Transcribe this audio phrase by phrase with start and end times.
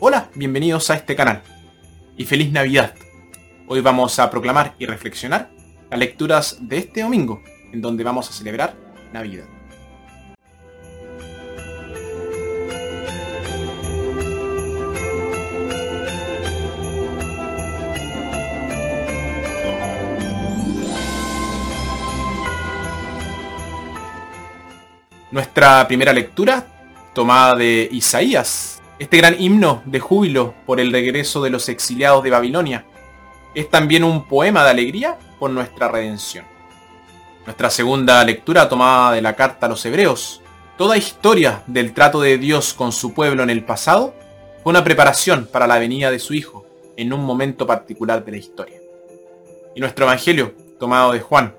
[0.00, 1.42] Hola, bienvenidos a este canal
[2.16, 2.94] y feliz Navidad.
[3.68, 5.50] Hoy vamos a proclamar y reflexionar
[5.90, 8.74] las lecturas de este domingo, en donde vamos a celebrar
[9.12, 9.59] Navidad.
[25.40, 26.66] Nuestra primera lectura,
[27.14, 32.28] tomada de Isaías, este gran himno de júbilo por el regreso de los exiliados de
[32.28, 32.84] Babilonia,
[33.54, 36.44] es también un poema de alegría por nuestra redención.
[37.46, 40.42] Nuestra segunda lectura, tomada de la carta a los hebreos,
[40.76, 44.14] toda historia del trato de Dios con su pueblo en el pasado,
[44.62, 46.66] fue una preparación para la venida de su Hijo
[46.98, 48.78] en un momento particular de la historia.
[49.74, 51.54] Y nuestro Evangelio, tomado de Juan,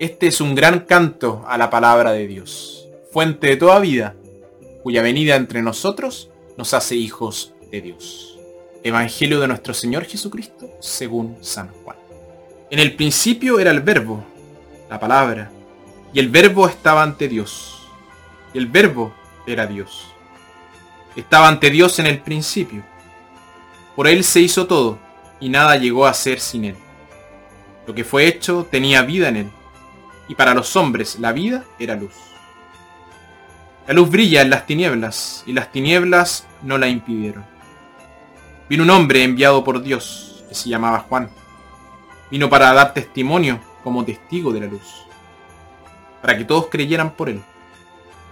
[0.00, 2.82] este es un gran canto a la palabra de Dios
[3.16, 4.14] fuente de toda vida,
[4.82, 8.38] cuya venida entre nosotros nos hace hijos de Dios.
[8.84, 11.96] Evangelio de nuestro Señor Jesucristo según San Juan.
[12.68, 14.22] En el principio era el verbo,
[14.90, 15.50] la palabra,
[16.12, 17.88] y el verbo estaba ante Dios,
[18.52, 19.14] y el verbo
[19.46, 20.08] era Dios.
[21.16, 22.84] Estaba ante Dios en el principio.
[23.94, 24.98] Por él se hizo todo,
[25.40, 26.76] y nada llegó a ser sin él.
[27.86, 29.50] Lo que fue hecho tenía vida en él,
[30.28, 32.12] y para los hombres la vida era luz.
[33.86, 37.44] La luz brilla en las tinieblas, y las tinieblas no la impidieron.
[38.68, 41.30] Vino un hombre enviado por Dios, que se llamaba Juan.
[42.28, 45.06] Vino para dar testimonio como testigo de la luz,
[46.20, 47.40] para que todos creyeran por él.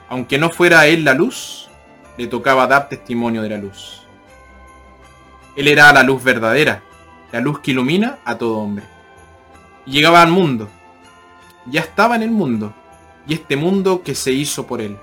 [0.08, 1.68] Aunque no fuera él la luz,
[2.18, 4.02] le tocaba dar testimonio de la luz.
[5.55, 6.83] Él era la luz verdadera,
[7.30, 8.84] la luz que ilumina a todo hombre.
[9.86, 10.68] Y llegaba al mundo.
[11.66, 12.74] Ya estaba en el mundo,
[13.28, 14.98] y este mundo que se hizo por él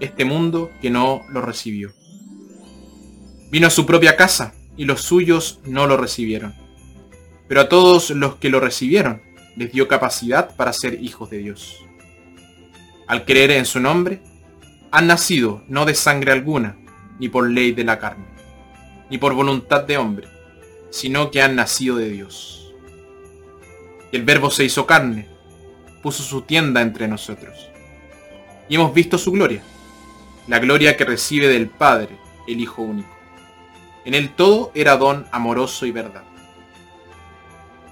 [0.00, 1.92] este mundo que no lo recibió.
[3.50, 6.54] Vino a su propia casa y los suyos no lo recibieron.
[7.48, 9.22] Pero a todos los que lo recibieron
[9.56, 11.84] les dio capacidad para ser hijos de Dios.
[13.06, 14.22] Al creer en su nombre,
[14.90, 16.76] han nacido no de sangre alguna,
[17.18, 18.24] ni por ley de la carne,
[19.10, 20.28] ni por voluntad de hombre,
[20.90, 22.72] sino que han nacido de Dios.
[24.12, 25.28] Y el Verbo se hizo carne,
[26.02, 27.68] puso su tienda entre nosotros,
[28.68, 29.62] y hemos visto su gloria
[30.50, 32.18] la gloria que recibe del Padre,
[32.48, 33.08] el Hijo único.
[34.04, 36.24] En él todo era don amoroso y verdad.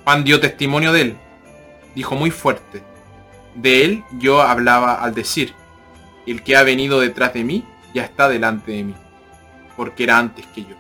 [0.03, 1.17] Juan dio testimonio de él,
[1.95, 2.83] dijo muy fuerte,
[3.55, 5.55] de él yo hablaba al decir,
[6.27, 7.65] el que ha venido detrás de mí
[7.95, 8.95] ya está delante de mí,
[9.77, 10.75] porque era antes que yo.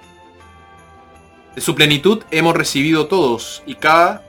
[1.54, 4.24] De su plenitud hemos recibido todos, y cada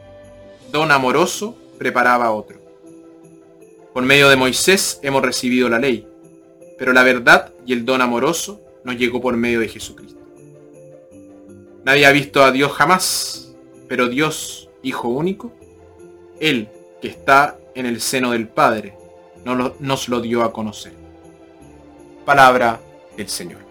[0.71, 2.59] don amoroso preparaba otro.
[3.91, 6.07] Por medio de Moisés hemos recibido la ley,
[6.79, 10.19] pero la verdad y el don amoroso nos llegó por medio de Jesucristo.
[11.83, 13.53] Nadie ha visto a Dios jamás,
[13.87, 15.51] pero Dios, Hijo único,
[16.39, 16.69] Él
[17.01, 18.95] que está en el seno del Padre,
[19.79, 20.93] nos lo dio a conocer.
[22.25, 22.79] Palabra
[23.17, 23.68] del Señor.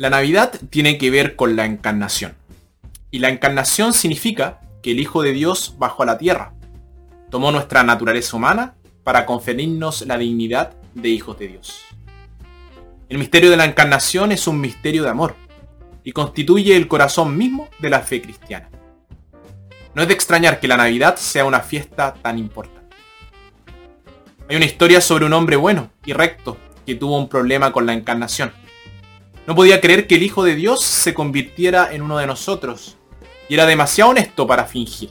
[0.00, 2.34] La Navidad tiene que ver con la encarnación.
[3.10, 6.54] Y la encarnación significa que el Hijo de Dios bajó a la tierra.
[7.30, 11.82] Tomó nuestra naturaleza humana para conferirnos la dignidad de hijos de Dios.
[13.10, 15.36] El misterio de la encarnación es un misterio de amor
[16.02, 18.70] y constituye el corazón mismo de la fe cristiana.
[19.94, 22.96] No es de extrañar que la Navidad sea una fiesta tan importante.
[24.48, 27.92] Hay una historia sobre un hombre bueno y recto que tuvo un problema con la
[27.92, 28.50] encarnación
[29.46, 32.96] no podía creer que el Hijo de Dios se convirtiera en uno de nosotros.
[33.48, 35.10] Y era demasiado honesto para fingir.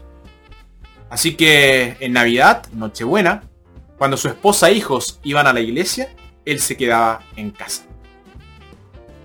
[1.09, 3.43] Así que en Navidad, Nochebuena,
[3.97, 6.09] cuando su esposa e hijos iban a la iglesia,
[6.45, 7.83] él se quedaba en casa.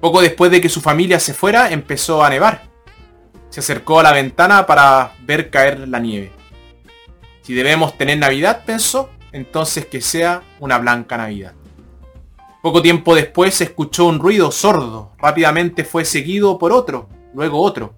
[0.00, 2.64] Poco después de que su familia se fuera, empezó a nevar.
[3.50, 6.32] Se acercó a la ventana para ver caer la nieve.
[7.42, 11.54] Si debemos tener Navidad, pensó, entonces que sea una blanca Navidad.
[12.64, 15.12] Poco tiempo después se escuchó un ruido sordo.
[15.18, 17.92] Rápidamente fue seguido por otro, luego otro.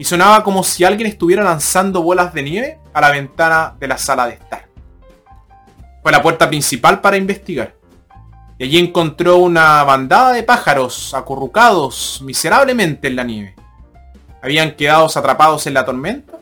[0.00, 3.96] Y sonaba como si alguien estuviera lanzando bolas de nieve a la ventana de la
[3.96, 4.66] sala de estar.
[6.02, 7.76] Fue a la puerta principal para investigar.
[8.58, 13.54] Y allí encontró una bandada de pájaros acurrucados miserablemente en la nieve.
[14.42, 16.40] Habían quedado atrapados en la tormenta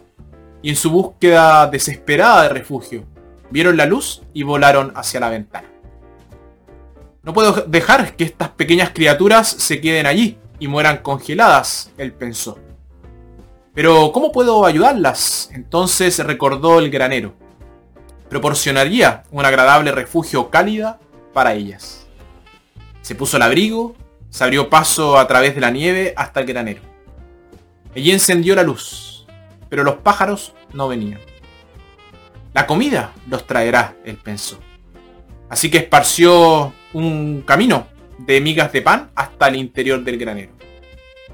[0.63, 3.05] y en su búsqueda desesperada de refugio,
[3.51, 5.72] vieron la luz y volaron hacia la ventana.
[7.23, 12.59] No puedo dejar que estas pequeñas criaturas se queden allí y mueran congeladas, él pensó.
[13.75, 15.49] Pero ¿cómo puedo ayudarlas?
[15.53, 17.35] Entonces recordó el granero.
[18.29, 20.99] Proporcionaría un agradable refugio cálida
[21.33, 22.07] para ellas.
[23.03, 23.95] Se puso el abrigo,
[24.29, 26.83] se abrió paso a través de la nieve hasta el granero.
[27.95, 29.27] Allí encendió la luz,
[29.69, 31.21] pero los pájaros no venían.
[32.53, 34.59] La comida los traerá, él pensó.
[35.53, 40.53] Así que esparció un camino de migas de pan hasta el interior del granero.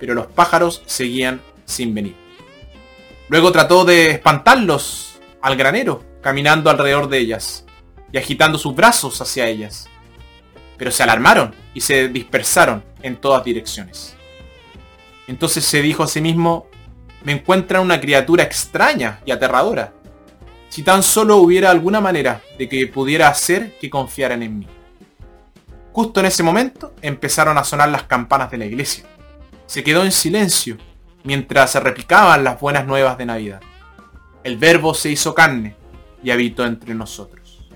[0.00, 2.16] Pero los pájaros seguían sin venir.
[3.28, 7.64] Luego trató de espantarlos al granero, caminando alrededor de ellas
[8.10, 9.88] y agitando sus brazos hacia ellas.
[10.76, 14.16] Pero se alarmaron y se dispersaron en todas direcciones.
[15.28, 16.66] Entonces se dijo a sí mismo,
[17.22, 19.92] me encuentra una criatura extraña y aterradora.
[20.68, 24.66] Si tan solo hubiera alguna manera de que pudiera hacer que confiaran en mí.
[25.92, 29.04] Justo en ese momento empezaron a sonar las campanas de la iglesia.
[29.66, 30.76] Se quedó en silencio
[31.24, 33.60] mientras se repicaban las buenas nuevas de Navidad.
[34.44, 35.74] El verbo se hizo carne
[36.22, 37.68] y habitó entre nosotros.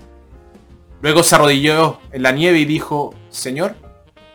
[1.01, 3.75] Luego se arrodilló en la nieve y dijo, Señor,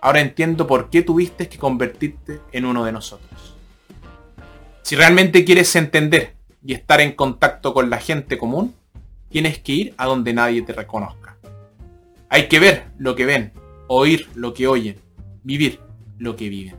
[0.01, 3.57] ahora entiendo por qué tuviste que convertirte en uno de nosotros.
[4.83, 6.35] Si realmente quieres entender
[6.65, 8.75] y estar en contacto con la gente común,
[9.29, 11.37] tienes que ir a donde nadie te reconozca.
[12.29, 13.53] Hay que ver lo que ven,
[13.87, 15.01] oír lo que oyen,
[15.43, 15.81] vivir
[16.19, 16.77] lo que viven.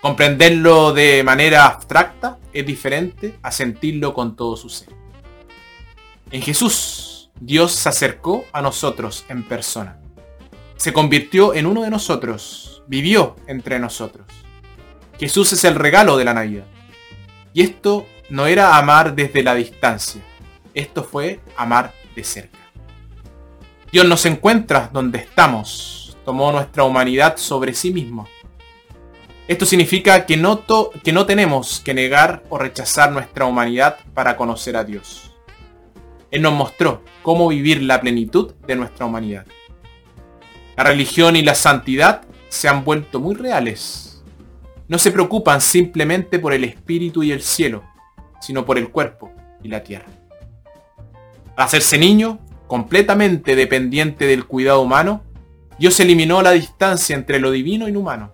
[0.00, 4.88] Comprenderlo de manera abstracta es diferente a sentirlo con todo su ser.
[6.32, 9.98] En Jesús, Dios se acercó a nosotros en persona.
[10.76, 14.26] Se convirtió en uno de nosotros, vivió entre nosotros.
[15.20, 16.64] Jesús es el regalo de la Navidad.
[17.52, 20.22] Y esto no era amar desde la distancia,
[20.74, 22.58] esto fue amar de cerca.
[23.90, 28.26] Dios nos encuentra donde estamos, tomó nuestra humanidad sobre sí mismo.
[29.48, 30.64] Esto significa que no,
[31.04, 35.34] que no tenemos que negar o rechazar nuestra humanidad para conocer a Dios.
[36.30, 39.44] Él nos mostró cómo vivir la plenitud de nuestra humanidad.
[40.76, 44.22] La religión y la santidad se han vuelto muy reales.
[44.88, 47.84] No se preocupan simplemente por el espíritu y el cielo,
[48.42, 50.08] sino por el cuerpo y la tierra.
[51.56, 55.22] Al hacerse niño, completamente dependiente del cuidado humano,
[55.78, 58.32] Dios eliminó la distancia entre lo divino y lo humano.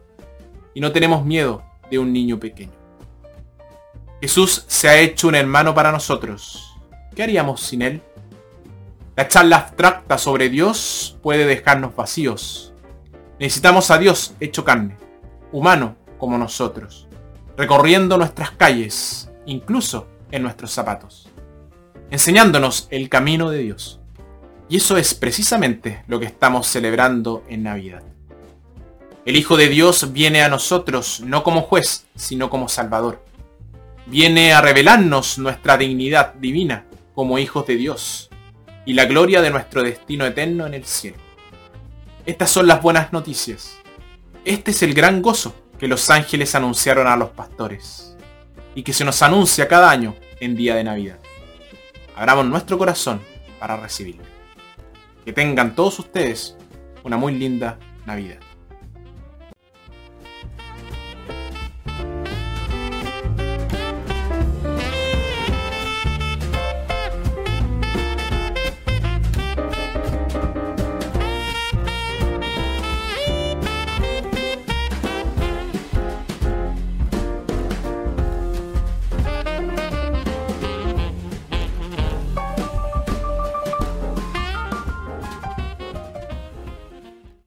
[0.74, 2.72] Y no tenemos miedo de un niño pequeño.
[4.20, 6.76] Jesús se ha hecho un hermano para nosotros.
[7.14, 8.02] ¿Qué haríamos sin él?
[9.16, 12.72] La charla abstracta sobre Dios puede dejarnos vacíos.
[13.38, 14.96] Necesitamos a Dios hecho carne,
[15.52, 17.08] humano como nosotros,
[17.56, 21.28] recorriendo nuestras calles, incluso en nuestros zapatos,
[22.10, 23.98] enseñándonos el camino de Dios.
[24.68, 28.02] Y eso es precisamente lo que estamos celebrando en Navidad.
[29.24, 33.24] El Hijo de Dios viene a nosotros no como juez, sino como Salvador.
[34.06, 36.84] Viene a revelarnos nuestra dignidad divina
[37.14, 38.28] como hijos de Dios
[38.84, 41.16] y la gloria de nuestro destino eterno en el cielo.
[42.26, 43.78] Estas son las buenas noticias.
[44.44, 48.08] Este es el gran gozo que los ángeles anunciaron a los pastores
[48.74, 51.18] y que se nos anuncia cada año en día de Navidad.
[52.16, 53.20] Abramos nuestro corazón
[53.58, 54.24] para recibirlo.
[55.24, 56.56] Que tengan todos ustedes
[57.04, 58.38] una muy linda Navidad.